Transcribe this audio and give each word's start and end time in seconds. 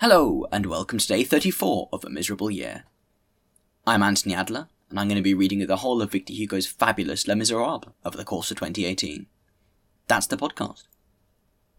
Hello, 0.00 0.46
and 0.52 0.66
welcome 0.66 1.00
to 1.00 1.08
day 1.08 1.24
34 1.24 1.88
of 1.92 2.04
A 2.04 2.08
Miserable 2.08 2.52
Year. 2.52 2.84
I'm 3.84 4.00
Anthony 4.00 4.32
Adler, 4.32 4.68
and 4.88 5.00
I'm 5.00 5.08
going 5.08 5.16
to 5.16 5.22
be 5.22 5.34
reading 5.34 5.66
the 5.66 5.78
whole 5.78 6.00
of 6.00 6.12
Victor 6.12 6.32
Hugo's 6.32 6.68
fabulous 6.68 7.26
Les 7.26 7.34
Miserables 7.34 7.92
over 8.04 8.16
the 8.16 8.24
course 8.24 8.52
of 8.52 8.58
2018. 8.58 9.26
That's 10.06 10.28
the 10.28 10.36
podcast. 10.36 10.84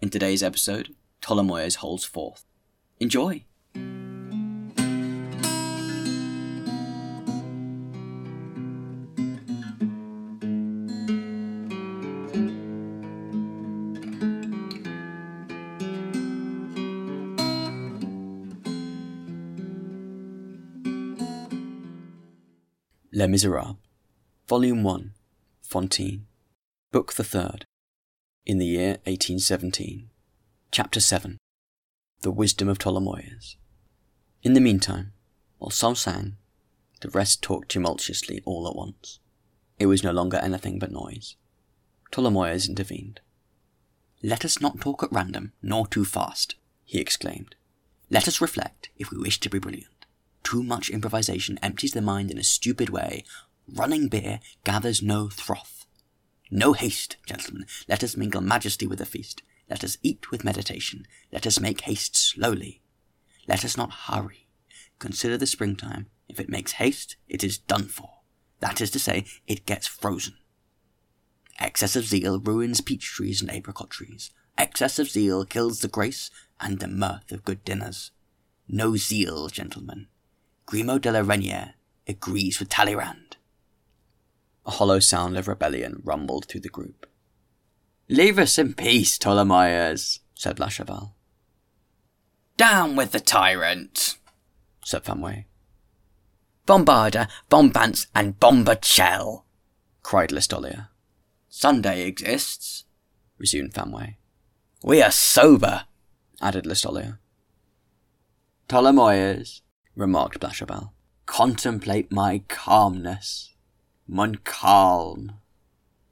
In 0.02 0.10
today's 0.10 0.44
episode, 0.44 0.96
Tholomyès 1.22 1.78
holds 1.78 2.04
forth. 2.04 2.44
Enjoy! 3.00 3.46
Les 23.20 23.28
Miserables, 23.28 23.76
Volume 24.48 24.82
1, 24.82 25.12
Fantine, 25.62 26.26
Book 26.94 27.12
the 27.16 27.24
Third, 27.26 27.66
in 28.46 28.60
the 28.60 28.66
year 28.66 28.92
1817, 29.04 30.10
Chapter 30.72 31.02
7, 31.02 31.38
The 32.22 32.32
Wisdom 32.32 32.70
of 32.70 32.80
Tholomyès. 32.80 33.58
In 34.42 34.54
the 34.54 34.62
meantime, 34.62 35.12
while 35.58 35.70
some 35.70 35.96
sang, 35.96 36.38
the 37.02 37.10
rest 37.10 37.44
talked 37.44 37.68
tumultuously 37.68 38.42
all 38.46 38.66
at 38.70 38.76
once. 38.78 39.20
It 39.80 39.88
was 39.88 40.02
no 40.02 40.14
longer 40.14 40.38
anything 40.38 40.80
but 40.80 40.94
noise. 40.94 41.36
Tholomyès 42.14 42.70
intervened. 42.70 43.20
Let 44.24 44.46
us 44.46 44.62
not 44.62 44.80
talk 44.80 45.04
at 45.04 45.12
random, 45.12 45.52
nor 45.62 45.88
too 45.88 46.06
fast, 46.06 46.56
he 46.86 47.02
exclaimed. 47.02 47.56
Let 48.10 48.30
us 48.30 48.40
reflect, 48.40 48.92
if 48.96 49.12
we 49.12 49.18
wish 49.18 49.42
to 49.42 49.50
be 49.50 49.60
brilliant. 49.60 49.99
Too 50.50 50.64
much 50.64 50.90
improvisation 50.90 51.60
empties 51.62 51.92
the 51.92 52.02
mind 52.02 52.32
in 52.32 52.40
a 52.40 52.44
stupid 52.44 52.90
way. 52.90 53.24
Running 53.72 54.08
beer 54.08 54.40
gathers 54.64 55.00
no 55.00 55.30
froth. 55.30 55.86
No 56.50 56.74
haste, 56.74 57.18
gentlemen. 57.24 57.68
Let 57.88 58.04
us 58.04 58.18
mingle 58.18 58.42
majesty 58.42 58.88
with 58.88 58.98
the 58.98 59.06
feast. 59.06 59.44
Let 59.70 59.84
us 59.84 60.00
eat 60.02 60.32
with 60.32 60.44
meditation. 60.44 61.06
Let 61.32 61.46
us 61.46 61.60
make 61.60 61.82
haste 61.82 62.18
slowly. 62.18 62.82
Let 63.48 63.64
us 63.64 63.78
not 63.78 63.94
hurry. 64.08 64.48
Consider 64.98 65.38
the 65.38 65.46
springtime. 65.46 66.08
If 66.28 66.40
it 66.40 66.50
makes 66.50 66.72
haste, 66.72 67.16
it 67.28 67.44
is 67.44 67.60
done 67.60 67.84
for. 67.84 68.22
That 68.60 68.82
is 68.82 68.90
to 68.90 69.00
say, 69.00 69.26
it 69.46 69.68
gets 69.68 69.86
frozen. 69.86 70.34
Excess 71.60 71.96
of 71.96 72.06
zeal 72.06 72.40
ruins 72.40 72.82
peach 72.82 73.06
trees 73.06 73.40
and 73.40 73.52
apricot 73.52 73.92
trees. 73.92 74.32
Excess 74.58 74.98
of 74.98 75.12
zeal 75.12 75.46
kills 75.46 75.82
the 75.82 75.88
grace 75.88 76.32
and 76.60 76.80
the 76.80 76.88
mirth 76.88 77.32
of 77.32 77.46
good 77.46 77.64
dinners. 77.64 78.10
No 78.68 78.96
zeal, 78.96 79.50
gentlemen. 79.50 80.08
Grimaud 80.70 81.02
de 81.02 81.12
la 81.12 81.22
Reynière 81.22 81.74
agrees 82.08 82.60
with 82.60 82.70
Talleyrand. 82.70 83.38
A 84.68 84.72
hollow 84.72 85.00
sound 85.00 85.36
of 85.36 85.48
rebellion 85.48 86.00
rumbled 86.04 86.46
through 86.46 86.62
the 86.62 86.70
group. 86.70 87.08
Leave 88.08 88.38
us 88.38 88.60
in 88.60 88.76
peace, 88.76 89.18
Tholomyès, 89.18 90.20
said 90.36 90.58
Blachevelle. 90.58 91.14
Down 92.56 92.96
with 92.96 93.14
the 93.14 93.20
tyrant, 93.20 94.20
said 94.86 95.04
Fameuil. 95.04 95.46
Bombarda, 96.68 97.28
Bombance, 97.50 98.06
and 98.14 98.40
Bombachel, 98.40 99.46
cried 100.04 100.30
Listolier. 100.30 100.90
Sunday 101.48 102.06
exists, 102.06 102.84
resumed 103.40 103.74
Fameuil. 103.74 104.18
We 104.84 105.02
are 105.02 105.10
sober, 105.10 105.86
added 106.40 106.66
Listolier. 106.66 107.18
Tholomyès, 108.68 109.62
remarked 110.00 110.40
Blachevelle. 110.40 110.92
Contemplate 111.26 112.12
my 112.12 112.42
calmness. 112.48 113.54
Mon 114.08 114.36
calme. 114.36 115.34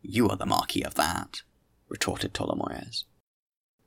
You 0.01 0.29
are 0.29 0.35
the 0.35 0.45
marquis 0.45 0.83
of 0.83 0.95
that, 0.95 1.41
retorted 1.89 2.33
Tholomyès. 2.33 3.05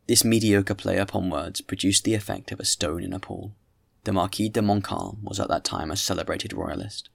This 0.08 0.24
mediocre 0.24 0.74
play 0.74 0.96
upon 0.96 1.30
words 1.30 1.60
produced 1.60 2.04
the 2.04 2.14
effect 2.14 2.50
of 2.50 2.58
a 2.58 2.64
stone 2.64 3.04
in 3.04 3.12
a 3.12 3.20
pool. 3.20 3.54
The 4.04 4.12
Marquis 4.12 4.48
de 4.48 4.62
Montcalm 4.62 5.20
was 5.22 5.38
at 5.38 5.48
that 5.48 5.64
time 5.64 5.90
a 5.90 5.96
celebrated 5.96 6.52
royalist. 6.52 7.10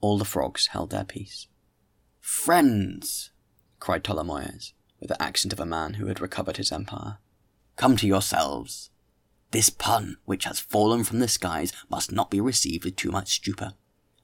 All 0.00 0.16
the 0.16 0.24
frogs 0.24 0.68
held 0.68 0.90
their 0.90 1.04
peace. 1.04 1.48
Friends, 2.20 3.32
cried 3.80 4.04
Tholomyès, 4.04 4.72
with 5.00 5.08
the 5.08 5.20
accent 5.20 5.52
of 5.52 5.60
a 5.60 5.66
man 5.66 5.94
who 5.94 6.06
had 6.06 6.20
recovered 6.20 6.56
his 6.56 6.72
empire, 6.72 7.18
come 7.76 7.96
to 7.96 8.06
yourselves. 8.06 8.90
This 9.52 9.68
pun, 9.68 10.16
which 10.26 10.44
has 10.44 10.60
fallen 10.60 11.02
from 11.02 11.18
the 11.18 11.26
skies, 11.26 11.72
must 11.90 12.12
not 12.12 12.30
be 12.30 12.40
received 12.40 12.84
with 12.84 12.96
too 12.96 13.10
much 13.10 13.34
stupor. 13.34 13.74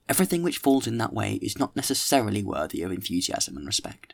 Everything 0.07 0.41
which 0.41 0.57
falls 0.57 0.87
in 0.87 0.97
that 0.99 1.13
way 1.13 1.33
is 1.41 1.59
not 1.59 1.75
necessarily 1.75 2.41
worthy 2.41 2.81
of 2.81 2.91
enthusiasm 2.91 3.57
and 3.57 3.65
respect. 3.65 4.13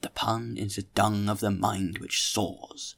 The 0.00 0.10
pun 0.10 0.56
is 0.56 0.74
the 0.74 0.82
dung 0.82 1.28
of 1.28 1.38
the 1.38 1.52
mind 1.52 1.98
which 1.98 2.22
soars. 2.22 2.96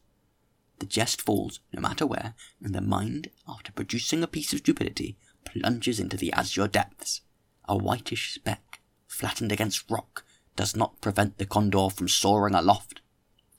The 0.78 0.86
jest 0.86 1.20
falls, 1.20 1.60
no 1.72 1.80
matter 1.80 2.06
where, 2.06 2.34
and 2.62 2.74
the 2.74 2.80
mind, 2.80 3.28
after 3.46 3.70
producing 3.70 4.22
a 4.22 4.26
piece 4.26 4.52
of 4.52 4.60
stupidity, 4.60 5.18
plunges 5.44 6.00
into 6.00 6.16
the 6.16 6.32
azure 6.32 6.68
depths. 6.68 7.20
A 7.68 7.76
whitish 7.76 8.32
speck, 8.32 8.80
flattened 9.06 9.52
against 9.52 9.90
rock, 9.90 10.24
does 10.56 10.74
not 10.74 11.00
prevent 11.00 11.36
the 11.36 11.46
condor 11.46 11.90
from 11.90 12.08
soaring 12.08 12.54
aloft. 12.54 13.02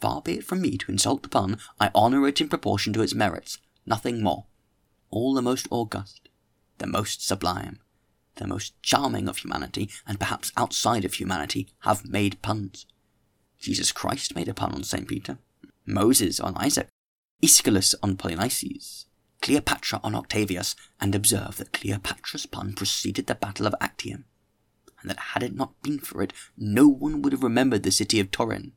Far 0.02 0.22
be 0.22 0.40
it 0.40 0.46
from 0.46 0.62
me 0.62 0.78
to 0.80 0.92
insult 0.92 1.22
the 1.22 1.30
pun, 1.30 1.60
I 1.80 1.92
honour 1.94 2.28
it 2.28 2.42
in 2.42 2.50
proportion 2.50 2.92
to 2.94 3.02
its 3.02 3.14
merits, 3.14 3.60
nothing 3.86 4.22
more. 4.22 4.46
All 5.10 5.34
the 5.34 5.42
most 5.42 5.68
august, 5.70 6.30
the 6.78 6.88
most 6.88 7.26
sublime, 7.26 7.80
the 8.36 8.48
most 8.48 8.82
charming 8.82 9.30
of 9.30 9.38
humanity, 9.38 9.90
and 10.08 10.20
perhaps 10.20 10.52
outside 10.58 11.06
of 11.06 11.16
humanity, 11.16 11.70
have 11.80 12.08
made 12.08 12.42
puns. 12.42 12.86
Jesus 13.60 13.92
Christ 13.92 14.36
made 14.36 14.48
a 14.48 14.54
pun 14.54 14.74
on 14.74 14.84
St. 14.84 15.08
Peter, 15.08 15.38
Moses 15.86 16.40
on 16.40 16.56
Isaac, 16.58 16.90
Aeschylus 17.42 17.94
on 18.02 18.18
Polynices, 18.18 19.06
Cleopatra 19.42 20.00
on 20.04 20.16
Octavius, 20.16 20.76
and 21.00 21.14
observe 21.14 21.58
that 21.58 21.74
Cleopatra's 21.74 22.46
pun 22.46 22.74
preceded 22.74 23.28
the 23.28 23.36
Battle 23.36 23.68
of 23.68 23.76
Actium, 23.80 24.26
and 25.02 25.10
that 25.10 25.20
had 25.20 25.44
it 25.44 25.56
not 25.56 25.82
been 25.82 26.00
for 26.00 26.24
it, 26.24 26.34
no 26.58 26.88
one 26.88 27.22
would 27.22 27.34
have 27.34 27.44
remembered 27.44 27.84
the 27.84 27.92
city 27.92 28.20
of 28.20 28.32
Toryne, 28.32 28.72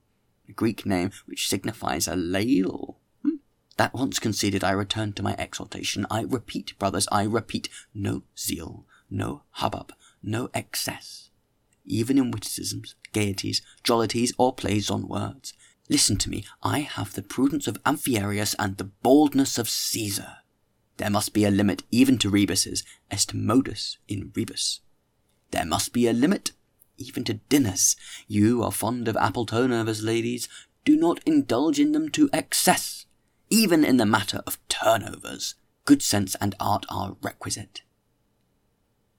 a 0.49 0.53
Greek 0.53 0.85
name 0.85 1.11
which 1.25 1.49
signifies 1.49 2.07
a 2.07 2.17
ladle. 2.17 2.96
That 3.77 3.95
once 3.95 4.19
conceded, 4.19 4.65
I 4.65 4.71
return 4.71 5.13
to 5.15 5.23
my 5.23 5.35
exhortation. 5.39 6.07
I 6.11 6.23
repeat, 6.23 6.79
brothers, 6.79 7.07
I 7.13 7.25
repeat, 7.25 7.69
no 7.95 8.23
zeal, 8.39 8.87
no 9.11 9.43
hubbub, 9.51 9.93
no 10.23 10.49
excess. 10.55 11.31
Even 11.85 12.19
in 12.19 12.31
witticisms, 12.31 12.95
gaieties, 13.13 13.63
jollities, 13.85 14.33
or 14.39 14.55
plays 14.55 14.91
on 14.91 15.09
words. 15.09 15.53
Listen 15.89 16.17
to 16.17 16.31
me, 16.31 16.45
I 16.63 16.81
have 16.81 17.13
the 17.13 17.23
prudence 17.23 17.69
of 17.69 17.83
Amphiaraus 17.85 18.55
and 18.59 18.77
the 18.77 18.91
boldness 19.03 19.57
of 19.59 19.69
Caesar. 19.69 20.39
There 20.97 21.11
must 21.11 21.33
be 21.33 21.45
a 21.45 21.51
limit 21.51 21.83
even 21.91 22.19
to 22.19 22.31
rebuses, 22.31 22.83
est 23.11 23.35
modus 23.35 23.99
in 24.09 24.33
rebus. 24.35 24.81
There 25.51 25.67
must 25.67 25.93
be 25.93 26.09
a 26.09 26.13
limit 26.13 26.53
even 26.97 27.25
to 27.25 27.35
dinners. 27.35 27.95
You 28.27 28.63
are 28.63 28.73
fond 28.73 29.07
of 29.07 29.17
apple 29.17 29.47
turnovers, 29.47 30.03
ladies. 30.03 30.49
Do 30.85 30.97
not 30.97 31.21
indulge 31.27 31.79
in 31.79 31.93
them 31.93 32.09
to 32.11 32.31
excess. 32.33 33.06
Even 33.49 33.85
in 33.85 33.97
the 33.97 34.07
matter 34.07 34.43
of 34.47 34.59
turnovers, 34.69 35.55
good 35.85 36.03
sense 36.03 36.35
and 36.41 36.55
art 36.59 36.85
are 36.91 37.17
requisite. 37.23 37.83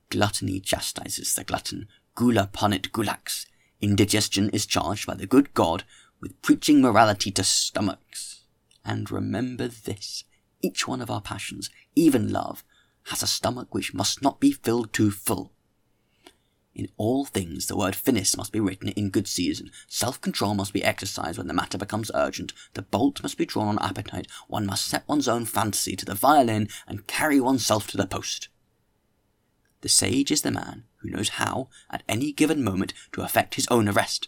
Gluttony 0.10 0.60
chastises 0.60 1.34
the 1.34 1.44
glutton, 1.44 1.88
gula 2.16 2.50
punit 2.52 2.92
gulax. 2.92 3.46
Indigestion 3.82 4.50
is 4.50 4.66
charged 4.66 5.06
by 5.06 5.14
the 5.14 5.28
good 5.28 5.54
God 5.54 5.84
with 6.20 6.42
preaching 6.42 6.82
morality 6.82 7.32
to 7.32 7.44
stomachs. 7.44 8.42
And 8.84 9.10
remember 9.12 9.68
this 9.68 10.24
each 10.62 10.88
one 10.88 11.02
of 11.02 11.12
our 11.12 11.22
passions, 11.22 11.70
even 11.96 12.32
love, 12.32 12.64
has 13.06 13.22
a 13.22 13.28
stomach 13.28 13.74
which 13.74 13.94
must 13.94 14.22
not 14.22 14.40
be 14.40 14.52
filled 14.52 14.92
too 14.92 15.12
full. 15.12 15.54
In 16.78 16.90
all 16.96 17.26
things, 17.26 17.66
the 17.66 17.76
word 17.76 17.96
finis 17.96 18.38
must 18.38 18.52
be 18.52 18.60
written 18.60 18.90
in 18.90 19.10
good 19.10 19.28
season. 19.28 19.72
Self 19.88 20.22
control 20.22 20.54
must 20.54 20.74
be 20.74 20.84
exercised 20.84 21.40
when 21.40 21.48
the 21.48 21.54
matter 21.54 21.76
becomes 21.76 22.12
urgent. 22.14 22.54
The 22.76 22.84
bolt 22.84 23.24
must 23.24 23.36
be 23.36 23.48
drawn 23.48 23.68
on 23.68 23.80
appetite. 23.80 24.28
One 24.48 24.68
must 24.68 24.86
set 24.86 25.08
one's 25.08 25.28
own 25.28 25.46
fancy 25.46 25.96
to 25.96 26.06
the 26.06 26.14
violin 26.14 26.70
and 26.88 27.08
carry 27.08 27.42
oneself 27.42 27.88
to 27.88 27.98
the 27.98 28.06
post. 28.06 28.50
The 29.82 29.90
sage 29.90 30.30
is 30.30 30.44
the 30.44 30.52
man 30.52 30.84
who 30.98 31.10
knows 31.10 31.30
how, 31.30 31.70
at 31.90 32.04
any 32.08 32.32
given 32.32 32.64
moment, 32.64 32.94
to 33.14 33.24
effect 33.24 33.56
his 33.56 33.68
own 33.72 33.90
arrest. 33.90 34.28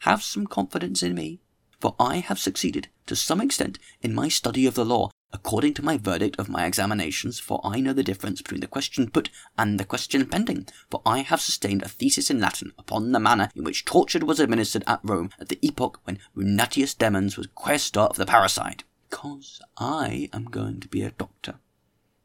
Have 0.00 0.24
some 0.24 0.48
confidence 0.48 1.04
in 1.04 1.14
me, 1.14 1.38
for 1.80 1.94
I 2.00 2.16
have 2.16 2.40
succeeded, 2.40 2.88
to 3.06 3.14
some 3.14 3.40
extent, 3.40 3.78
in 4.02 4.12
my 4.12 4.28
study 4.28 4.66
of 4.66 4.74
the 4.74 4.84
law, 4.84 5.10
according 5.32 5.74
to 5.74 5.84
my 5.84 5.98
verdict 5.98 6.38
of 6.38 6.48
my 6.48 6.64
examinations, 6.66 7.38
for 7.38 7.60
I 7.64 7.80
know 7.80 7.92
the 7.92 8.02
difference 8.02 8.40
between 8.40 8.60
the 8.60 8.66
question 8.66 9.10
put 9.10 9.30
and 9.58 9.78
the 9.78 9.84
question 9.84 10.26
pending, 10.26 10.68
for 10.90 11.02
I 11.04 11.20
have 11.20 11.40
sustained 11.40 11.82
a 11.82 11.88
thesis 11.88 12.30
in 12.30 12.40
Latin 12.40 12.72
upon 12.78 13.12
the 13.12 13.20
manner 13.20 13.50
in 13.54 13.64
which 13.64 13.84
torture 13.84 14.24
was 14.24 14.40
administered 14.40 14.84
at 14.86 15.00
Rome 15.02 15.30
at 15.38 15.48
the 15.48 15.58
epoch 15.62 16.00
when 16.04 16.18
Munatius 16.36 16.94
Demens 16.96 17.36
was 17.36 17.48
quaestor 17.48 18.08
of 18.08 18.16
the 18.16 18.26
parricide. 18.26 18.82
because 19.08 19.60
I 19.78 20.28
am 20.32 20.44
going 20.44 20.80
to 20.80 20.88
be 20.88 21.02
a 21.02 21.10
doctor. 21.10 21.54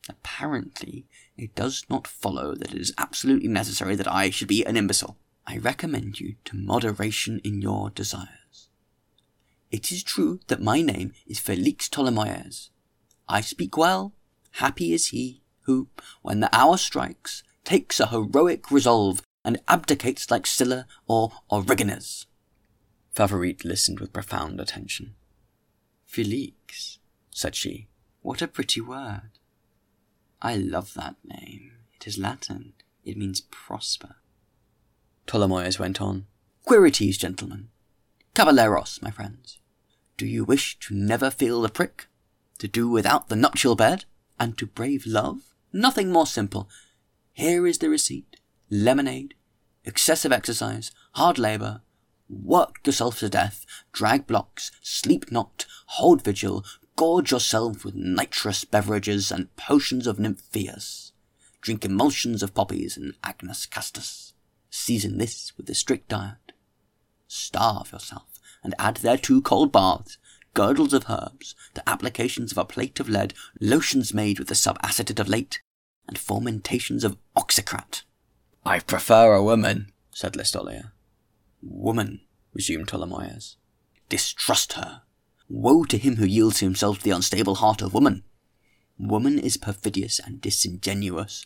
Apparently, 0.10 1.06
it 1.38 1.56
does 1.56 1.86
not 1.90 2.08
follow 2.08 2.56
that 2.56 2.74
it 2.74 2.82
is 2.82 2.94
absolutely 2.98 3.48
necessary 3.48 3.96
that 3.96 4.12
I 4.12 4.30
should 4.30 4.48
be 4.48 4.66
an 4.66 4.78
imbecile. 4.78 5.18
I 5.48 5.58
recommend 5.58 6.20
you 6.20 6.36
to 6.46 6.56
moderation 6.56 7.40
in 7.44 7.62
your 7.62 7.90
desires. 7.90 8.70
It 9.72 9.92
is 9.92 10.04
true 10.04 10.40
that 10.48 10.62
my 10.62 10.82
name 10.82 11.14
is 11.28 11.40
Felix 11.40 11.88
Tholomyès. 11.88 12.70
I 13.28 13.42
speak 13.42 13.78
well, 13.78 14.14
happy 14.52 14.94
is 14.94 15.08
he 15.08 15.42
who, 15.62 15.88
when 16.22 16.40
the 16.40 16.56
hour 16.56 16.78
strikes, 16.78 17.44
takes 17.64 18.00
a 18.00 18.08
heroic 18.08 18.72
resolve 18.72 19.22
and 19.44 19.62
abdicates 19.68 20.30
like 20.30 20.46
Sylla 20.46 20.86
or 21.08 21.32
Origenes. 21.52 22.26
Favourite 23.12 23.66
listened 23.66 24.00
with 24.00 24.14
profound 24.14 24.60
attention. 24.60 25.16
Felix, 26.06 27.00
said 27.32 27.56
she, 27.56 27.88
what 28.22 28.42
a 28.42 28.48
pretty 28.48 28.82
word. 28.82 29.40
I 30.42 30.56
love 30.56 30.94
that 30.96 31.16
name. 31.24 31.72
It 31.96 32.08
is 32.08 32.18
Latin. 32.18 32.74
It 33.04 33.18
means 33.18 33.42
prosper. 33.42 34.16
Tholomyès 35.28 35.80
went 35.80 36.02
on. 36.02 36.26
Quirites, 36.68 37.18
gentlemen. 37.18 37.70
Caballeros, 38.34 39.02
my 39.02 39.12
friends. 39.12 39.60
Do 40.18 40.26
you 40.26 40.44
wish 40.44 40.78
to 40.80 40.96
never 40.96 41.30
feel 41.30 41.62
the 41.62 41.70
prick? 41.70 42.08
To 42.62 42.68
do 42.68 42.88
without 42.88 43.28
the 43.28 43.36
nuptial 43.36 43.76
bed? 43.76 44.06
And 44.40 44.56
to 44.60 44.68
brave 44.68 45.08
love? 45.08 45.56
Nothing 45.74 46.12
more 46.12 46.28
simple. 46.28 46.70
Here 47.34 47.66
is 47.66 47.80
the 47.80 47.90
receipt. 47.90 48.36
Lemonade, 48.70 49.34
excessive 49.84 50.32
exercise, 50.32 50.92
hard 51.14 51.40
labour, 51.40 51.82
work 52.30 52.86
yourself 52.86 53.18
to 53.18 53.30
death, 53.30 53.66
drag 53.92 54.28
blocks, 54.28 54.70
sleep 54.80 55.32
not, 55.32 55.66
hold 55.88 56.24
vigil, 56.24 56.64
gorge 56.96 57.32
yourself 57.32 57.84
with 57.84 57.96
nitrous 57.96 58.64
beverages 58.64 59.32
and 59.32 59.56
potions 59.56 60.06
of 60.06 60.20
Nymphaeus. 60.20 61.14
Drink 61.62 61.84
emulsions 61.84 62.44
of 62.44 62.54
poppies 62.54 62.96
and 62.96 63.16
agnus 63.24 63.66
castus. 63.66 64.34
Season 64.70 65.18
this 65.18 65.52
with 65.58 65.68
a 65.68 65.74
strict 65.74 66.10
diet. 66.10 66.52
Starve 67.28 67.92
yourself, 67.92 68.40
and 68.64 68.76
add 68.78 68.98
thereto 68.98 69.42
cold 69.42 69.72
baths, 69.72 70.20
girdles 70.54 70.94
of 70.94 71.06
herbs, 71.10 71.56
the 71.74 71.88
applications 71.90 72.52
of 72.52 72.58
a 72.58 72.66
plate 72.66 73.00
of 73.00 73.10
lead, 73.10 73.34
lotions 73.60 74.14
made 74.14 74.40
with 74.40 74.48
the 74.48 74.56
subacetate 74.56 75.20
of 75.20 75.30
lead, 75.30 75.58
and 76.08 76.18
fomentations 76.18 77.04
of 77.04 77.18
oxycrat. 77.36 78.04
I 78.66 78.80
prefer 78.80 79.34
a 79.34 79.44
woman, 79.44 79.92
said 80.12 80.34
Listolier. 80.34 80.92
Woman, 81.62 82.22
resumed 82.54 82.88
Tholomyès. 82.88 83.56
Distrust 84.10 84.74
her. 84.74 85.02
Woe 85.48 85.84
to 85.86 85.98
him 85.98 86.18
who 86.18 86.26
yields 86.26 86.60
himself 86.60 87.00
to 87.00 87.04
the 87.04 87.12
unstable 87.12 87.56
heart 87.56 87.82
of 87.82 87.94
woman. 87.94 88.24
Woman 88.98 89.40
is 89.40 89.58
perfidious 89.58 90.20
and 90.20 90.42
disingenuous. 90.42 91.46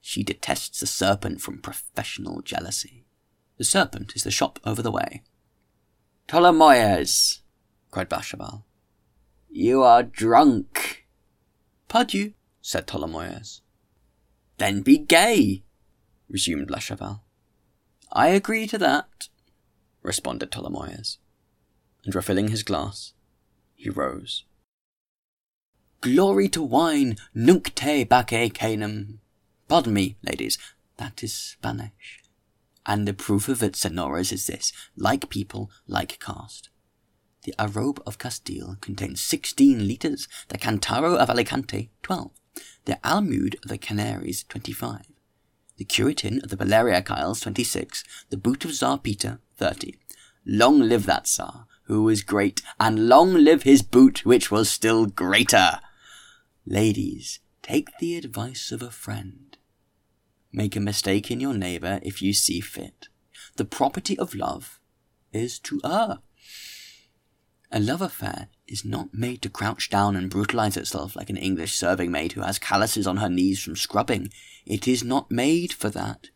She 0.00 0.22
detests 0.22 0.80
the 0.80 0.86
serpent 0.86 1.40
from 1.40 1.60
professional 1.60 2.42
jealousy. 2.42 3.04
The 3.56 3.64
serpent 3.64 4.14
is 4.16 4.24
the 4.24 4.30
shop 4.30 4.58
over 4.64 4.82
the 4.82 4.90
way. 4.90 5.22
Tholomyès, 6.28 7.40
cried 7.90 8.08
Blachevelle. 8.08 8.62
You 9.50 9.82
are 9.82 10.02
drunk. 10.02 11.06
Pardieu, 11.88 12.34
said 12.60 12.86
Tholomyès. 12.86 13.60
Then 14.58 14.82
be 14.82 14.98
gay, 14.98 15.62
resumed 16.28 16.68
Blachevelle. 16.68 17.20
I 18.12 18.28
agree 18.28 18.66
to 18.66 18.78
that, 18.78 19.28
responded 20.02 20.50
Tholomyès. 20.50 21.18
And 22.04 22.14
refilling 22.14 22.48
his 22.48 22.62
glass, 22.62 23.12
he 23.74 23.90
rose. 23.90 24.44
Glory 26.00 26.48
to 26.50 26.62
wine, 26.62 27.16
nunc 27.34 27.74
te 27.74 28.04
bacche 28.04 28.52
canum. 28.54 29.20
Pardon 29.66 29.92
me, 29.92 30.16
ladies, 30.22 30.58
that 30.96 31.22
is 31.22 31.34
Spanish. 31.34 32.22
And 32.86 33.06
the 33.06 33.12
proof 33.12 33.48
of 33.48 33.62
it, 33.62 33.76
senores, 33.76 34.32
is 34.32 34.46
this 34.46 34.72
like 34.96 35.28
people, 35.28 35.70
like 35.86 36.20
caste. 36.20 36.70
The 37.48 37.54
Arrobe 37.58 38.02
of 38.04 38.18
Castile 38.18 38.76
contains 38.82 39.22
sixteen 39.22 39.88
litres, 39.88 40.28
the 40.48 40.58
Cantaro 40.58 41.16
of 41.16 41.30
Alicante, 41.30 41.88
twelve, 42.02 42.32
the 42.84 42.98
Almude 43.02 43.54
of 43.64 43.70
the 43.70 43.78
Canaries, 43.78 44.42
twenty-five, 44.42 45.06
the 45.78 45.86
Cuartin 45.86 46.42
of 46.44 46.50
the 46.50 46.58
Balearic 46.58 47.10
Isles, 47.10 47.40
twenty-six, 47.40 48.04
the 48.28 48.36
Boot 48.36 48.66
of 48.66 48.74
Tsar 48.74 48.98
Peter, 48.98 49.40
thirty. 49.56 49.94
Long 50.44 50.80
live 50.80 51.06
that 51.06 51.26
Tsar, 51.26 51.64
who 51.84 52.02
was 52.02 52.22
great, 52.22 52.60
and 52.78 53.08
long 53.08 53.32
live 53.32 53.62
his 53.62 53.80
boot, 53.80 54.26
which 54.26 54.50
was 54.50 54.68
still 54.68 55.06
greater. 55.06 55.80
Ladies, 56.66 57.40
take 57.62 57.88
the 57.98 58.18
advice 58.18 58.70
of 58.70 58.82
a 58.82 58.90
friend. 58.90 59.56
Make 60.52 60.76
a 60.76 60.80
mistake 60.80 61.30
in 61.30 61.40
your 61.40 61.54
neighbour 61.54 61.98
if 62.02 62.20
you 62.20 62.34
see 62.34 62.60
fit. 62.60 63.08
The 63.56 63.64
property 63.64 64.18
of 64.18 64.34
love 64.34 64.80
is 65.32 65.58
to 65.60 65.80
err. 65.82 66.18
A 67.70 67.80
love 67.80 68.00
affair 68.00 68.48
is 68.66 68.84
not 68.84 69.12
made 69.12 69.42
to 69.42 69.50
crouch 69.50 69.90
down 69.90 70.16
and 70.16 70.30
brutalize 70.30 70.76
itself 70.76 71.14
like 71.14 71.28
an 71.28 71.36
English 71.36 71.74
serving 71.74 72.10
maid 72.10 72.32
who 72.32 72.40
has 72.40 72.58
calluses 72.58 73.06
on 73.06 73.18
her 73.18 73.28
knees 73.28 73.62
from 73.62 73.76
scrubbing. 73.76 74.30
It 74.64 74.88
is 74.88 75.04
not 75.04 75.30
made 75.30 75.72
for 75.72 75.90
that. 75.90 76.30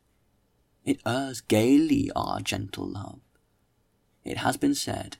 It 0.85 1.01
errs 1.07 1.41
gaily, 1.41 2.11
our 2.15 2.41
gentle 2.41 2.87
love. 2.87 3.21
It 4.25 4.39
has 4.39 4.57
been 4.57 4.75
said, 4.75 5.17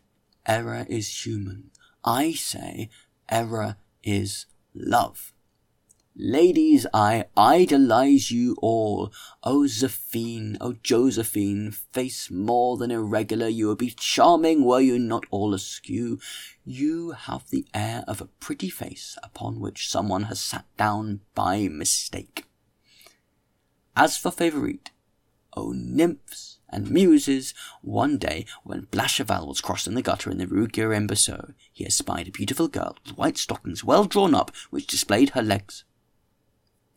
error 0.47 0.87
is 0.89 1.25
human. 1.25 1.71
I 2.05 2.33
say, 2.33 2.91
error 3.31 3.77
is 4.03 4.47
love. 4.75 5.32
Ladies, 6.15 6.87
I 6.93 7.25
idolize 7.39 8.31
you 8.31 8.55
all. 8.61 9.11
Oh, 9.43 9.63
o 9.63 9.67
Zephine, 9.67 10.59
O 10.61 10.69
oh, 10.69 10.77
Josephine, 10.83 11.71
face 11.71 12.31
more 12.31 12.77
than 12.77 12.91
irregular, 12.91 13.49
you 13.49 13.69
would 13.69 13.79
be 13.79 13.95
charming 13.97 14.63
were 14.63 14.83
you 14.83 14.99
not 14.99 15.25
all 15.31 15.55
askew. 15.55 16.21
You 16.67 17.13
have 17.13 17.49
the 17.49 17.67
air 17.73 18.05
of 18.07 18.21
a 18.21 18.27
pretty 18.27 18.69
face 18.69 19.17
upon 19.23 19.59
which 19.59 19.89
someone 19.89 20.25
has 20.25 20.39
sat 20.39 20.67
down 20.77 21.21
by 21.35 21.69
mistake. 21.69 22.45
As 23.97 24.19
for 24.19 24.31
Favourite, 24.31 24.91
O 25.57 25.69
oh, 25.69 25.73
nymphs 25.75 26.59
and 26.69 26.91
muses, 26.91 27.55
one 27.81 28.19
day 28.19 28.45
when 28.65 28.87
Blachevelle 28.91 29.47
was 29.47 29.63
crossing 29.63 29.95
the 29.95 30.03
gutter 30.03 30.31
in 30.31 30.37
the 30.37 30.47
Rue 30.47 30.69
Guérin 30.69 31.55
he 31.73 31.87
espied 31.87 32.29
a 32.29 32.33
beautiful 32.33 32.69
girl 32.69 32.99
with 33.03 33.17
white 33.17 33.39
stockings 33.39 33.83
well 33.83 34.05
drawn 34.05 34.35
up, 34.35 34.55
which 34.69 34.87
displayed 34.87 35.31
her 35.31 35.43
legs. 35.43 35.85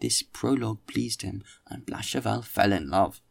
This 0.05 0.21
prologue 0.21 0.85
pleased 0.85 1.23
him, 1.23 1.43
and 1.65 1.83
Blachevelle 1.83 2.43
fell 2.43 2.71
in 2.71 2.91
love. 2.91 3.21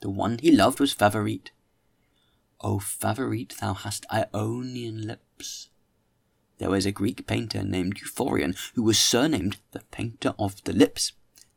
The 0.00 0.10
one 0.10 0.38
he 0.38 0.52
loved 0.52 0.78
was 0.78 0.92
Favourite. 0.92 1.50
O 2.60 2.78
Favourite, 2.78 3.56
thou 3.60 3.74
hast 3.74 4.06
Ionian 4.08 5.04
lips. 5.08 5.70
There 6.58 6.70
was 6.70 6.86
a 6.86 6.92
Greek 6.92 7.26
painter 7.26 7.64
named 7.64 7.98
Euphorion 7.98 8.56
who 8.76 8.84
was 8.84 8.96
surnamed 8.96 9.56
the 9.72 9.80
painter 9.90 10.36
of 10.38 10.62
the 10.62 10.72
lips. 10.72 11.14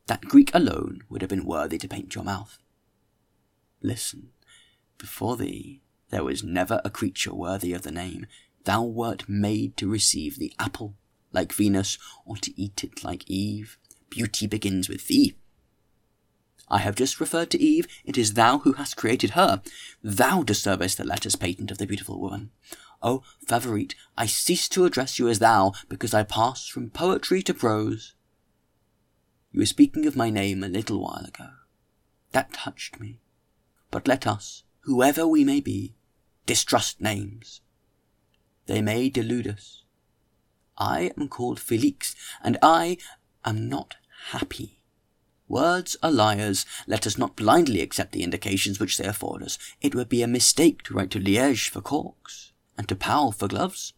That 0.08 0.22
Greek 0.22 0.52
alone 0.52 1.02
would 1.08 1.22
have 1.22 1.30
been 1.30 1.46
worthy 1.46 1.78
to 1.78 1.86
paint 1.86 2.16
your 2.16 2.24
mouth. 2.24 2.58
Listen, 3.80 4.30
before 4.98 5.36
thee 5.36 5.82
there 6.10 6.24
was 6.24 6.42
never 6.42 6.80
a 6.84 6.90
creature 6.90 7.32
worthy 7.32 7.72
of 7.72 7.82
the 7.82 7.92
name. 7.92 8.26
Thou 8.64 8.82
wert 8.82 9.28
made 9.28 9.76
to 9.76 9.88
receive 9.88 10.40
the 10.40 10.52
apple, 10.58 10.96
like 11.30 11.52
Venus, 11.52 11.96
or 12.24 12.36
to 12.38 12.60
eat 12.60 12.82
it 12.82 13.04
like 13.04 13.22
Eve. 13.30 13.78
Beauty 14.10 14.46
begins 14.46 14.88
with 14.88 15.06
thee. 15.06 15.36
I 16.68 16.78
have 16.78 16.96
just 16.96 17.20
referred 17.20 17.50
to 17.50 17.62
Eve. 17.62 17.86
It 18.04 18.18
is 18.18 18.34
thou 18.34 18.58
who 18.58 18.72
hast 18.72 18.96
created 18.96 19.30
her. 19.30 19.62
Thou 20.02 20.42
deservest 20.42 20.98
the 20.98 21.04
letters 21.04 21.36
patent 21.36 21.70
of 21.70 21.78
the 21.78 21.86
beautiful 21.86 22.20
woman. 22.20 22.50
O 23.02 23.22
Favourite, 23.46 23.94
I 24.16 24.26
cease 24.26 24.68
to 24.70 24.84
address 24.84 25.18
you 25.18 25.28
as 25.28 25.38
thou, 25.38 25.72
because 25.88 26.14
I 26.14 26.24
pass 26.24 26.66
from 26.66 26.90
poetry 26.90 27.42
to 27.42 27.54
prose. 27.54 28.14
You 29.52 29.60
were 29.60 29.66
speaking 29.66 30.06
of 30.06 30.16
my 30.16 30.28
name 30.28 30.64
a 30.64 30.68
little 30.68 31.00
while 31.00 31.24
ago. 31.24 31.50
That 32.32 32.52
touched 32.52 32.98
me. 32.98 33.20
But 33.90 34.08
let 34.08 34.26
us, 34.26 34.64
whoever 34.80 35.26
we 35.26 35.44
may 35.44 35.60
be, 35.60 35.94
distrust 36.46 37.00
names. 37.00 37.60
They 38.66 38.82
may 38.82 39.08
delude 39.08 39.46
us. 39.46 39.84
I 40.76 41.12
am 41.16 41.28
called 41.28 41.60
Felix, 41.60 42.16
and 42.42 42.58
I 42.60 42.98
am 43.46 43.68
not 43.68 43.96
happy. 44.30 44.80
Words 45.48 45.96
are 46.02 46.10
liars. 46.10 46.66
Let 46.86 47.06
us 47.06 47.16
not 47.16 47.36
blindly 47.36 47.80
accept 47.80 48.12
the 48.12 48.24
indications 48.24 48.80
which 48.80 48.98
they 48.98 49.06
afford 49.06 49.42
us. 49.42 49.58
It 49.80 49.94
would 49.94 50.08
be 50.08 50.22
a 50.22 50.26
mistake 50.26 50.82
to 50.82 50.94
write 50.94 51.10
to 51.12 51.20
Liège 51.20 51.68
for 51.68 51.80
corks, 51.80 52.52
and 52.76 52.88
to 52.88 52.96
Pau 52.96 53.30
for 53.30 53.46
gloves. 53.46 53.92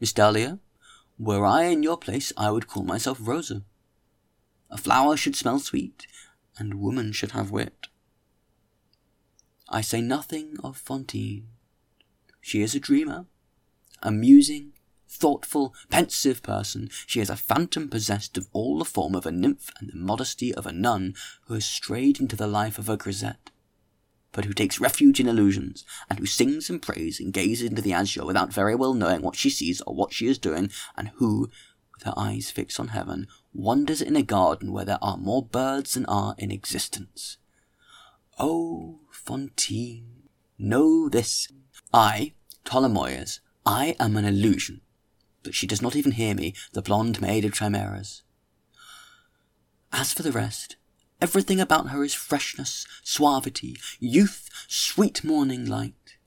Miss 0.00 0.12
Dahlia, 0.12 0.58
were 1.18 1.44
I 1.44 1.64
in 1.64 1.82
your 1.82 1.96
place, 1.96 2.32
I 2.36 2.50
would 2.50 2.68
call 2.68 2.84
myself 2.84 3.18
Rosa. 3.20 3.62
A 4.70 4.76
flower 4.76 5.16
should 5.16 5.36
smell 5.36 5.58
sweet, 5.58 6.06
and 6.58 6.74
woman 6.74 7.12
should 7.12 7.32
have 7.32 7.50
wit. 7.50 7.86
I 9.68 9.80
say 9.80 10.00
nothing 10.00 10.56
of 10.62 10.76
Fantine. 10.76 11.48
She 12.40 12.62
is 12.62 12.74
a 12.74 12.80
dreamer, 12.80 13.26
amusing 14.02 14.72
thoughtful, 15.08 15.74
pensive 15.90 16.42
person, 16.42 16.88
she 17.06 17.20
is 17.20 17.30
a 17.30 17.36
phantom 17.36 17.88
possessed 17.88 18.36
of 18.36 18.48
all 18.52 18.78
the 18.78 18.84
form 18.84 19.14
of 19.14 19.26
a 19.26 19.32
nymph 19.32 19.70
and 19.80 19.90
the 19.90 19.96
modesty 19.96 20.54
of 20.54 20.66
a 20.66 20.72
nun 20.72 21.14
who 21.46 21.54
has 21.54 21.64
strayed 21.64 22.20
into 22.20 22.36
the 22.36 22.46
life 22.46 22.78
of 22.78 22.88
a 22.88 22.96
grisette, 22.96 23.50
but 24.32 24.44
who 24.44 24.52
takes 24.52 24.80
refuge 24.80 25.18
in 25.18 25.26
illusions, 25.26 25.84
and 26.08 26.18
who 26.18 26.26
sings 26.26 26.68
and 26.70 26.82
prays 26.82 27.18
and 27.18 27.32
gazes 27.32 27.68
into 27.68 27.82
the 27.82 27.92
azure 27.92 28.24
without 28.24 28.52
very 28.52 28.74
well 28.74 28.94
knowing 28.94 29.22
what 29.22 29.36
she 29.36 29.50
sees 29.50 29.80
or 29.82 29.94
what 29.94 30.12
she 30.12 30.26
is 30.26 30.38
doing, 30.38 30.70
and 30.96 31.08
who, 31.16 31.48
with 31.94 32.04
her 32.04 32.14
eyes 32.16 32.50
fixed 32.50 32.78
on 32.78 32.88
heaven, 32.88 33.26
wanders 33.52 34.02
in 34.02 34.14
a 34.14 34.22
garden 34.22 34.72
where 34.72 34.84
there 34.84 35.02
are 35.02 35.16
more 35.16 35.42
birds 35.42 35.94
than 35.94 36.04
are 36.06 36.34
in 36.38 36.50
existence. 36.50 37.38
Oh, 38.38 39.00
Fantine, 39.10 40.28
know 40.58 41.08
this. 41.08 41.48
I, 41.92 42.34
Tholomyès, 42.64 43.40
I 43.64 43.96
am 43.98 44.16
an 44.16 44.24
illusion, 44.24 44.82
but 45.48 45.54
she 45.54 45.66
does 45.66 45.80
not 45.80 45.96
even 45.96 46.12
hear 46.12 46.34
me, 46.34 46.52
the 46.74 46.82
blonde 46.82 47.22
maid 47.22 47.42
of 47.42 47.54
chimeras. 47.54 48.20
As 49.90 50.12
for 50.12 50.22
the 50.22 50.30
rest, 50.30 50.76
everything 51.22 51.58
about 51.58 51.88
her 51.88 52.04
is 52.04 52.12
freshness, 52.12 52.86
suavity, 53.02 53.78
youth, 53.98 54.50
sweet 54.68 55.24
morning 55.24 55.64
light. 55.64 56.18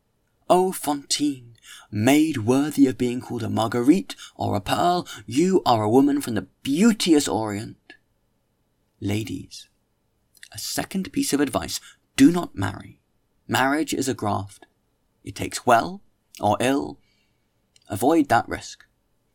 Oh, 0.50 0.72
Fantine, 0.72 1.54
maid 1.92 2.38
worthy 2.38 2.88
of 2.88 2.98
being 2.98 3.22
called 3.22 3.44
a 3.44 3.48
Marguerite 3.48 4.16
or 4.36 4.56
a 4.56 4.60
Pearl, 4.60 5.08
you 5.28 5.62
are 5.68 5.84
a 5.84 5.90
woman 5.90 6.20
from 6.20 6.34
the 6.34 6.48
beauteous 6.64 7.28
Orient. 7.28 7.94
Ladies, 9.00 9.70
a 10.52 10.58
second 10.58 11.14
piece 11.14 11.32
of 11.32 11.40
advice, 11.40 11.80
do 12.16 12.32
not 12.32 12.56
marry. 12.56 13.00
Marriage 13.48 13.94
is 13.94 14.10
a 14.10 14.16
graft. 14.16 14.66
It 15.24 15.36
takes 15.36 15.64
well 15.64 16.02
or 16.40 16.58
ill. 16.60 16.98
Avoid 17.88 18.28
that 18.30 18.50
risk. 18.50 18.86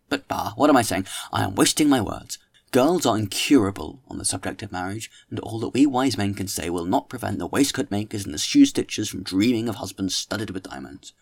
But 0.08 0.28
bah, 0.28 0.52
what 0.56 0.70
am 0.70 0.76
I 0.76 0.82
saying? 0.82 1.06
I 1.32 1.42
am 1.44 1.54
wasting 1.54 1.88
my 1.88 2.00
words. 2.00 2.38
Girls 2.72 3.06
are 3.06 3.16
incurable 3.16 4.02
on 4.08 4.18
the 4.18 4.24
subject 4.24 4.62
of 4.62 4.72
marriage, 4.72 5.10
and 5.30 5.38
all 5.38 5.58
that 5.60 5.70
we 5.70 5.86
wise 5.86 6.18
men 6.18 6.34
can 6.34 6.48
say 6.48 6.68
will 6.68 6.84
not 6.84 7.08
prevent 7.08 7.38
the 7.38 7.46
waistcoat 7.46 7.90
makers 7.90 8.24
and 8.24 8.34
the 8.34 8.38
shoe 8.38 8.64
stitchers 8.64 9.08
from 9.08 9.22
dreaming 9.22 9.68
of 9.68 9.76
husbands 9.76 10.14
studded 10.14 10.50
with 10.50 10.64
diamonds. 10.64 11.12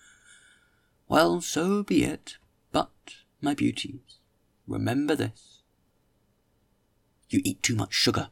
Well, 1.09 1.41
so 1.41 1.83
be 1.83 2.05
it. 2.05 2.39
But, 2.73 2.91
my 3.41 3.55
beauties, 3.55 4.19
remember 4.67 5.15
this. 5.15 5.63
You 7.29 7.41
eat 7.45 7.63
too 7.63 7.77
much 7.77 7.93
sugar. 7.93 8.29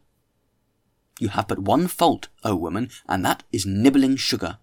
You 1.18 1.28
have 1.28 1.49
but 1.49 1.61
one 1.61 1.87
fault, 1.87 2.28
O 2.42 2.56
woman, 2.56 2.90
and 3.09 3.25
that 3.25 3.42
is 3.52 3.66
nibbling 3.66 4.16
sugar. 4.16 4.59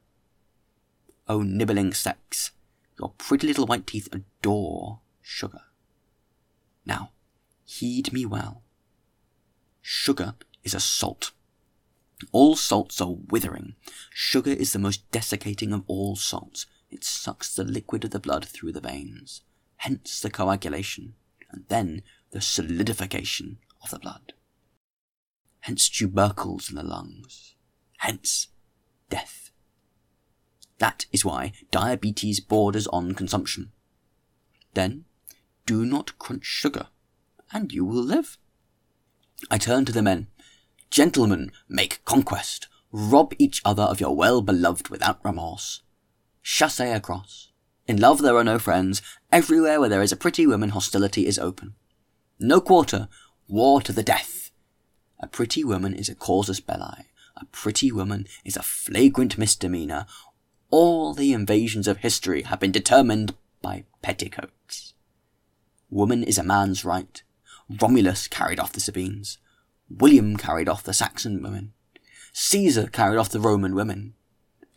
O 1.27 1.41
nibbling 1.43 1.93
sex, 1.93 2.51
your 2.99 3.13
pretty 3.17 3.47
little 3.47 3.67
white 3.67 3.87
teeth 3.87 4.09
adore 4.11 4.99
sugar. 5.21 5.61
Now, 6.89 7.11
heed 7.65 8.11
me 8.11 8.25
well. 8.25 8.63
Sugar 9.79 10.33
is 10.63 10.73
a 10.73 10.79
salt. 10.79 11.33
All 12.31 12.55
salts 12.55 12.99
are 12.99 13.15
withering. 13.29 13.75
Sugar 14.09 14.51
is 14.51 14.73
the 14.73 14.79
most 14.79 15.09
desiccating 15.11 15.71
of 15.71 15.83
all 15.85 16.15
salts. 16.15 16.65
It 16.89 17.03
sucks 17.03 17.53
the 17.53 17.63
liquid 17.63 18.05
of 18.05 18.09
the 18.09 18.19
blood 18.19 18.43
through 18.43 18.71
the 18.71 18.81
veins. 18.81 19.43
Hence 19.77 20.19
the 20.19 20.31
coagulation, 20.31 21.13
and 21.51 21.65
then 21.67 22.01
the 22.31 22.41
solidification 22.41 23.59
of 23.83 23.91
the 23.91 23.99
blood. 23.99 24.33
Hence 25.59 25.89
tubercles 25.89 26.71
in 26.71 26.75
the 26.75 26.81
lungs. 26.81 27.53
Hence 27.99 28.47
death. 29.11 29.51
That 30.79 31.05
is 31.11 31.23
why 31.23 31.53
diabetes 31.69 32.39
borders 32.39 32.87
on 32.87 33.13
consumption. 33.13 33.73
Then 34.73 35.05
do 35.69 35.85
not 35.85 36.17
crunch 36.17 36.45
sugar, 36.45 36.87
and 37.51 37.71
you 37.71 37.85
will 37.85 38.01
live. 38.01 38.39
I 39.51 39.59
turn 39.59 39.85
to 39.85 39.91
the 39.91 40.01
men. 40.01 40.25
Gentlemen, 40.89 41.51
make 41.67 42.03
conquest. 42.05 42.67
Rob 42.91 43.35
each 43.37 43.61
other 43.63 43.83
of 43.83 44.01
your 44.01 44.15
well 44.15 44.41
beloved 44.41 44.89
without 44.89 45.23
remorse. 45.23 45.83
Chasse 46.41 46.79
across. 46.79 47.51
In 47.85 48.01
love 48.01 48.23
there 48.23 48.35
are 48.35 48.43
no 48.43 48.57
friends. 48.57 49.03
Everywhere 49.31 49.79
where 49.79 49.89
there 49.89 50.01
is 50.01 50.11
a 50.11 50.15
pretty 50.15 50.47
woman, 50.47 50.69
hostility 50.69 51.27
is 51.27 51.37
open. 51.37 51.75
No 52.39 52.59
quarter. 52.59 53.07
War 53.47 53.79
to 53.83 53.93
the 53.93 54.01
death. 54.01 54.49
A 55.19 55.27
pretty 55.27 55.63
woman 55.63 55.93
is 55.93 56.09
a 56.09 56.15
casus 56.15 56.59
belli. 56.59 57.11
A 57.37 57.45
pretty 57.51 57.91
woman 57.91 58.25
is 58.43 58.57
a 58.57 58.63
flagrant 58.63 59.37
misdemeanor. 59.37 60.07
All 60.71 61.13
the 61.13 61.31
invasions 61.31 61.87
of 61.87 61.97
history 61.97 62.41
have 62.41 62.59
been 62.59 62.71
determined 62.71 63.35
by 63.61 63.83
petticoats. 64.01 64.95
Woman 65.89 66.23
is 66.23 66.37
a 66.37 66.43
man's 66.43 66.85
right. 66.85 67.23
Romulus 67.69 68.27
carried 68.27 68.59
off 68.59 68.73
the 68.73 68.79
Sabines. 68.79 69.37
William 69.89 70.37
carried 70.37 70.69
off 70.69 70.83
the 70.83 70.93
Saxon 70.93 71.41
women. 71.41 71.73
Caesar 72.31 72.87
carried 72.87 73.17
off 73.17 73.29
the 73.29 73.39
Roman 73.39 73.73
women. 73.73 74.13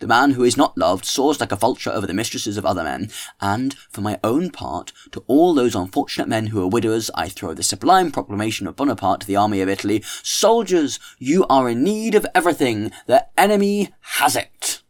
The 0.02 0.08
man 0.08 0.32
who 0.32 0.42
is 0.42 0.56
not 0.56 0.76
loved 0.76 1.04
soars 1.04 1.38
like 1.38 1.52
a 1.52 1.56
vulture 1.56 1.90
over 1.90 2.08
the 2.08 2.14
mistresses 2.14 2.56
of 2.56 2.66
other 2.66 2.82
men, 2.82 3.08
and, 3.40 3.74
for 3.88 4.00
my 4.00 4.18
own 4.24 4.50
part, 4.50 4.92
to 5.12 5.22
all 5.28 5.54
those 5.54 5.76
unfortunate 5.76 6.26
men 6.26 6.48
who 6.48 6.60
are 6.60 6.66
widowers, 6.66 7.08
I 7.14 7.28
throw 7.28 7.54
the 7.54 7.62
sublime 7.62 8.10
proclamation 8.10 8.66
of 8.66 8.74
Bonaparte 8.74 9.20
to 9.20 9.26
the 9.28 9.36
army 9.36 9.60
of 9.60 9.68
Italy 9.68 10.02
Soldiers, 10.24 10.98
you 11.20 11.46
are 11.48 11.68
in 11.68 11.84
need 11.84 12.16
of 12.16 12.26
everything. 12.34 12.90
The 13.06 13.28
enemy 13.38 13.94
has 14.00 14.34
it. 14.34 14.82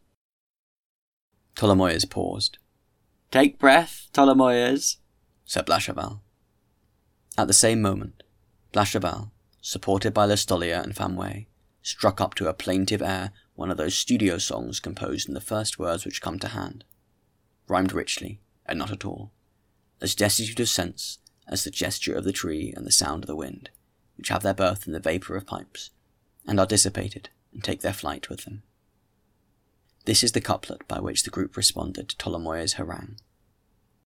Tholomyès 1.55 2.09
paused. 2.09 2.57
Take 3.29 3.59
breath, 3.59 4.09
Tholomyès, 4.13 4.97
said 5.45 5.65
Blachevelle. 5.65 6.19
At 7.37 7.47
the 7.47 7.53
same 7.53 7.81
moment, 7.81 8.23
Blachevelle, 8.71 9.31
supported 9.61 10.13
by 10.13 10.27
Listolier 10.27 10.83
and 10.83 10.95
Fameuil, 10.95 11.45
struck 11.81 12.21
up 12.21 12.35
to 12.35 12.47
a 12.47 12.53
plaintive 12.53 13.01
air 13.01 13.31
one 13.55 13.69
of 13.69 13.77
those 13.77 13.95
studio 13.95 14.37
songs 14.37 14.79
composed 14.79 15.27
in 15.27 15.33
the 15.33 15.41
first 15.41 15.77
words 15.77 16.05
which 16.05 16.21
come 16.21 16.39
to 16.39 16.49
hand, 16.49 16.83
rhymed 17.67 17.93
richly, 17.93 18.39
and 18.65 18.79
not 18.79 18.91
at 18.91 19.05
all, 19.05 19.31
as 20.01 20.15
destitute 20.15 20.59
of 20.59 20.69
sense 20.69 21.19
as 21.47 21.63
the 21.63 21.71
gesture 21.71 22.15
of 22.15 22.23
the 22.23 22.31
tree 22.31 22.73
and 22.75 22.85
the 22.85 22.91
sound 22.91 23.23
of 23.23 23.27
the 23.27 23.35
wind, 23.35 23.69
which 24.17 24.29
have 24.29 24.43
their 24.43 24.53
birth 24.53 24.87
in 24.87 24.93
the 24.93 24.99
vapour 24.99 25.35
of 25.35 25.45
pipes, 25.45 25.89
and 26.47 26.59
are 26.59 26.65
dissipated 26.65 27.29
and 27.51 27.63
take 27.63 27.81
their 27.81 27.93
flight 27.93 28.29
with 28.29 28.45
them. 28.45 28.63
This 30.05 30.23
is 30.23 30.31
the 30.31 30.41
couplet 30.41 30.87
by 30.87 30.99
which 30.99 31.23
the 31.23 31.29
group 31.29 31.55
responded 31.55 32.09
to 32.09 32.15
Tholomyès' 32.15 32.73
harangue. 32.73 33.17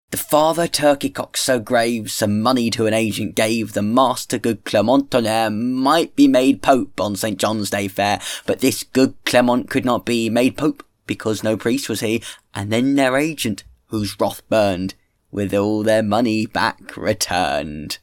The 0.10 0.18
father 0.18 0.68
turkey 0.68 1.10
cock 1.10 1.36
so 1.36 1.60
grave, 1.60 2.10
some 2.10 2.42
money 2.42 2.70
to 2.70 2.86
an 2.86 2.94
agent 2.94 3.36
gave, 3.36 3.74
the 3.74 3.82
master 3.82 4.38
good 4.38 4.64
Clement 4.64 5.12
Tonnerre 5.12 5.50
might 5.50 6.16
be 6.16 6.30
made 6.30 6.62
Pope 6.62 7.02
on 7.02 7.18
St. 7.18 7.38
John's 7.38 7.70
Day 7.70 7.90
fair, 7.90 8.22
but 8.46 8.60
this 8.60 8.84
good 8.84 9.16
Clement 9.26 9.70
could 9.70 9.84
not 9.84 10.06
be 10.06 10.30
made 10.30 10.56
Pope, 10.56 10.84
because 11.08 11.44
no 11.44 11.58
priest 11.58 11.90
was 11.90 12.00
he, 12.00 12.24
and 12.54 12.72
then 12.72 12.96
their 12.96 13.18
agent, 13.18 13.66
whose 13.88 14.18
wrath 14.18 14.48
burned, 14.48 14.96
with 15.30 15.54
all 15.54 15.84
their 15.84 16.04
money 16.04 16.46
back 16.46 16.96
returned. 16.96 18.00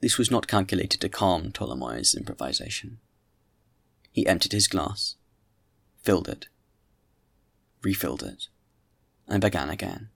This 0.00 0.18
was 0.18 0.30
not 0.30 0.46
calculated 0.46 1.00
to 1.00 1.08
calm 1.08 1.52
Tholomyès' 1.52 2.14
improvisation. 2.14 2.98
He 4.12 4.26
emptied 4.26 4.52
his 4.52 4.68
glass, 4.68 5.16
filled 6.02 6.28
it, 6.28 6.48
refilled 7.82 8.22
it 8.22 8.48
and 9.28 9.40
began 9.40 9.70
again. 9.70 10.08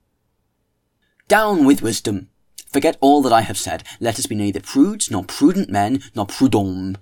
Down 1.27 1.65
with 1.65 1.81
wisdom! 1.81 2.29
Forget 2.71 2.97
all 3.01 3.21
that 3.21 3.33
I 3.33 3.41
have 3.41 3.57
said. 3.57 3.83
Let 3.99 4.17
us 4.17 4.27
be 4.27 4.35
neither 4.35 4.61
prudes, 4.61 5.11
nor 5.11 5.25
prudent 5.25 5.69
men, 5.69 6.01
nor 6.15 6.25
prud'hommes. 6.25 6.95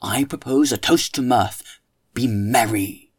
I 0.00 0.24
propose 0.24 0.70
a 0.70 0.76
toast 0.76 1.14
to 1.14 1.22
mirth. 1.22 1.62
Be 2.14 2.26
merry! 2.28 3.10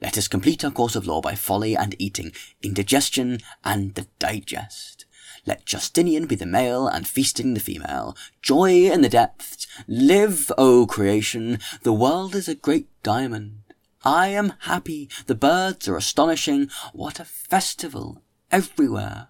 Let 0.00 0.16
us 0.16 0.28
complete 0.28 0.64
our 0.64 0.70
course 0.70 0.94
of 0.94 1.06
law 1.06 1.20
by 1.20 1.34
folly 1.34 1.76
and 1.76 1.96
eating, 1.98 2.32
indigestion 2.62 3.40
and 3.64 3.94
the 3.96 4.06
digest. 4.20 5.06
Let 5.46 5.64
Justinian 5.64 6.26
be 6.26 6.36
the 6.36 6.46
male 6.46 6.86
and 6.86 7.08
feasting 7.08 7.54
the 7.54 7.60
female. 7.60 8.16
Joy 8.42 8.90
in 8.90 9.00
the 9.00 9.08
depths. 9.08 9.66
Live, 9.88 10.52
O 10.56 10.86
creation. 10.86 11.58
The 11.82 11.92
world 11.92 12.34
is 12.34 12.48
a 12.48 12.54
great 12.54 12.86
diamond. 13.02 13.62
I 14.08 14.28
am 14.28 14.54
happy. 14.60 15.10
The 15.26 15.34
birds 15.34 15.86
are 15.86 15.96
astonishing. 15.98 16.70
What 16.94 17.20
a 17.20 17.26
festival 17.26 18.22
everywhere. 18.50 19.28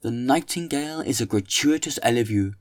The 0.00 0.10
nightingale 0.10 1.02
is 1.02 1.20
a 1.20 1.26
gratuitous 1.26 1.98
Elleviou. 2.02 2.54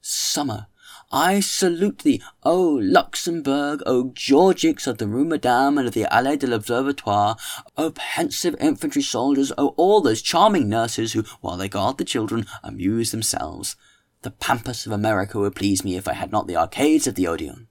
Summer. 0.00 0.68
I 1.12 1.40
salute 1.40 1.98
thee, 1.98 2.22
O 2.42 2.52
oh, 2.52 2.80
Luxembourg, 2.80 3.82
O 3.84 4.12
Georgics 4.14 4.86
of 4.86 4.96
the 4.96 5.06
Rue 5.06 5.26
Madame 5.26 5.76
and 5.76 5.88
of 5.88 5.92
the 5.92 6.06
Allée 6.10 6.38
de 6.38 6.46
l'Observatoire, 6.46 7.36
O 7.76 7.90
pensive 7.90 8.56
infantry 8.58 9.02
soldiers, 9.02 9.52
O 9.58 9.74
all 9.76 10.00
those 10.00 10.22
charming 10.22 10.70
nurses 10.70 11.12
who, 11.12 11.22
while 11.42 11.58
they 11.58 11.68
guard 11.68 11.98
the 11.98 12.04
children, 12.06 12.46
amuse 12.62 13.10
themselves. 13.10 13.76
The 14.22 14.30
pampas 14.30 14.86
of 14.86 14.92
America 14.92 15.38
would 15.38 15.54
please 15.54 15.84
me 15.84 15.96
if 15.96 16.08
I 16.08 16.14
had 16.14 16.32
not 16.32 16.46
the 16.46 16.56
arcades 16.56 17.06
of 17.06 17.14
the 17.14 17.26
Odeon 17.26 17.68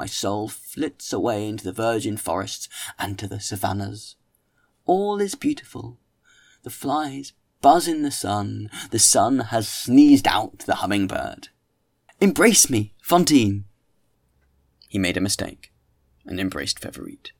my 0.00 0.06
soul 0.06 0.48
flits 0.48 1.12
away 1.12 1.46
into 1.46 1.62
the 1.62 1.74
virgin 1.74 2.16
forests 2.16 2.70
and 2.98 3.18
to 3.18 3.28
the 3.28 3.38
savannas. 3.38 4.16
All 4.86 5.20
is 5.20 5.34
beautiful. 5.34 5.98
The 6.62 6.70
flies 6.70 7.34
buzz 7.60 7.86
in 7.86 8.00
the 8.00 8.10
sun, 8.10 8.70
the 8.92 8.98
sun 8.98 9.40
has 9.40 9.68
sneezed 9.68 10.26
out 10.26 10.60
the 10.60 10.76
hummingbird. 10.76 11.48
Embrace 12.18 12.70
me, 12.70 12.94
Fantine! 13.02 13.66
He 14.88 14.98
made 14.98 15.18
a 15.18 15.20
mistake 15.20 15.70
and 16.24 16.40
embraced 16.40 16.78
Favourite. 16.78 17.32